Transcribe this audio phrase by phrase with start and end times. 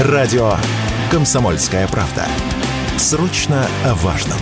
[0.00, 0.54] Радио
[1.08, 2.26] «Комсомольская правда».
[2.98, 4.38] Срочно о важном.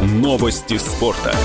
[0.00, 1.36] Новости спорта.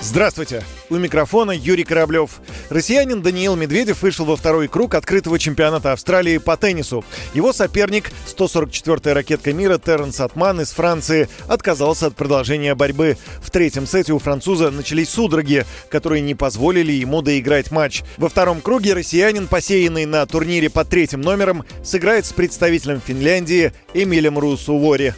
[0.00, 0.64] Здравствуйте!
[0.90, 2.40] У микрофона Юрий Кораблев.
[2.70, 7.04] Россиянин Даниил Медведев вышел во второй круг открытого чемпионата Австралии по теннису.
[7.34, 13.18] Его соперник, 144-я ракетка мира Терренс Атман из Франции, отказался от продолжения борьбы.
[13.42, 18.02] В третьем сете у француза начались судороги, которые не позволили ему доиграть матч.
[18.16, 24.38] Во втором круге россиянин, посеянный на турнире под третьим номером, сыграет с представителем Финляндии Эмилем
[24.38, 25.14] Русувори.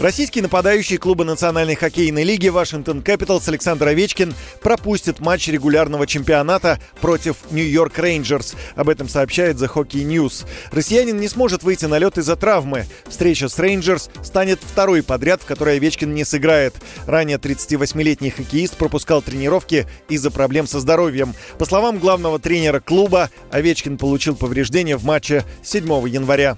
[0.00, 7.38] Российский нападающий клуба Национальной хоккейной лиги Вашингтон Капиталс Александр Овечкин пропустит матч регулярного чемпионата против
[7.50, 8.54] Нью-Йорк Рейнджерс.
[8.76, 10.46] Об этом сообщает The Hockey News.
[10.70, 12.86] Россиянин не сможет выйти на лед из-за травмы.
[13.08, 16.76] Встреча с Рейнджерс станет второй подряд, в которой Овечкин не сыграет.
[17.06, 21.34] Ранее 38-летний хоккеист пропускал тренировки из-за проблем со здоровьем.
[21.58, 26.56] По словам главного тренера клуба, Овечкин получил повреждения в матче 7 января.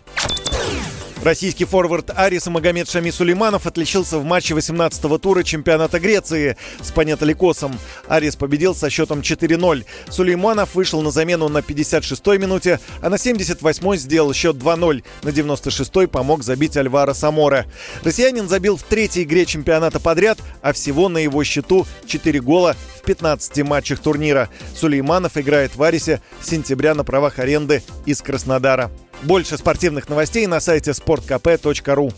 [1.23, 7.79] Российский форвард Арис Магомед Шами Сулейманов отличился в матче 18-го тура чемпионата Греции с Панетоликосом.
[8.09, 9.85] Арис победил со счетом 4-0.
[10.09, 15.05] Сулейманов вышел на замену на 56-й минуте, а на 78-й сделал счет 2-0.
[15.23, 17.67] На 96-й помог забить Альвара Самора.
[18.03, 23.03] Россиянин забил в третьей игре чемпионата подряд, а всего на его счету 4 гола в
[23.03, 24.49] 15 матчах турнира.
[24.75, 28.91] Сулейманов играет в Арисе с сентября на правах аренды из Краснодара.
[29.23, 32.13] Больше спортивных новостей на сайте sportkp.ru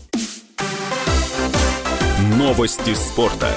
[2.37, 3.49] Новости спорта.